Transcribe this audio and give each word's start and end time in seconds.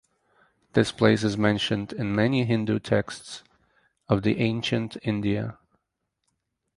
This 0.73 0.91
place 0.91 1.23
is 1.23 1.37
mentioned 1.37 1.93
in 1.93 2.15
many 2.15 2.43
Hindu 2.43 2.79
texts 2.79 3.43
of 4.09 4.23
the 4.23 4.39
ancient 4.39 4.97
India. 5.03 5.59